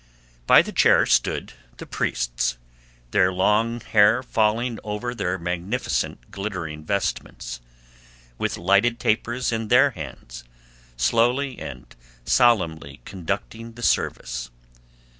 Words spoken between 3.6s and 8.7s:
hair falling over their magnificent glittering vestments, with